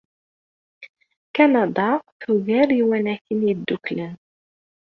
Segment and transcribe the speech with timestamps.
[1.35, 1.87] Kanada
[2.21, 4.11] tugar Iwanaken Yeddukklen.